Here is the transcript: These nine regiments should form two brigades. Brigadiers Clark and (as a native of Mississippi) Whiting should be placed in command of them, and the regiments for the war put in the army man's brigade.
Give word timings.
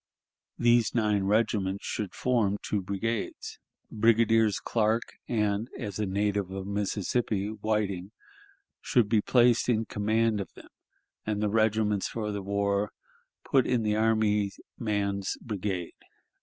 These 0.57 0.95
nine 0.95 1.25
regiments 1.25 1.85
should 1.85 2.15
form 2.15 2.57
two 2.63 2.81
brigades. 2.81 3.59
Brigadiers 3.91 4.59
Clark 4.59 5.03
and 5.27 5.69
(as 5.77 5.99
a 5.99 6.07
native 6.07 6.49
of 6.49 6.65
Mississippi) 6.65 7.49
Whiting 7.49 8.11
should 8.81 9.07
be 9.07 9.21
placed 9.21 9.69
in 9.69 9.85
command 9.85 10.41
of 10.41 10.51
them, 10.55 10.69
and 11.23 11.39
the 11.39 11.49
regiments 11.49 12.07
for 12.07 12.31
the 12.31 12.41
war 12.41 12.91
put 13.45 13.67
in 13.67 13.83
the 13.83 13.95
army 13.95 14.49
man's 14.79 15.37
brigade. 15.39 15.93